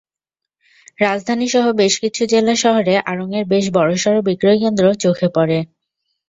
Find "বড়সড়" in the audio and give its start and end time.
3.73-4.19